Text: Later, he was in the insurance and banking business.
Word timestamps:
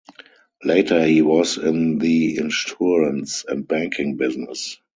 Later, 0.63 1.05
he 1.05 1.21
was 1.21 1.59
in 1.59 1.99
the 1.99 2.39
insurance 2.39 3.45
and 3.47 3.67
banking 3.67 4.17
business. 4.17 4.79